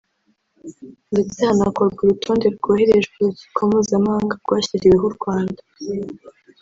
ndetse 1.11 1.37
hanakorwa 1.49 1.99
urutonde 2.03 2.45
rwohererejwe 2.55 3.15
urukiko 3.21 3.59
mpuzamahanga 3.69 4.33
rwashyiriweho 4.43 5.05
u 5.09 5.15
Rwanda 5.17 5.61